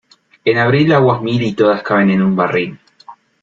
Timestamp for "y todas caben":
1.43-2.09